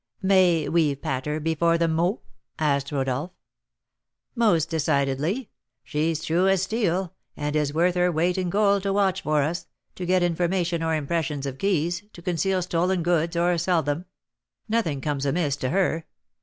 [0.23, 2.21] "May we 'patter' before the 'mot?'"
[2.57, 3.33] asked Rodolph.
[4.33, 5.51] "Most decidedly!
[5.83, 9.67] She's true as steel, and is worth her weight in gold to watch for us,
[9.93, 14.05] to get information or impressions of keys, to conceal stolen goods or sell them,
[14.67, 16.07] nothing comes amiss to her.